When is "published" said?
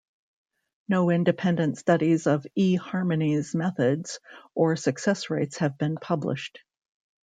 5.97-6.59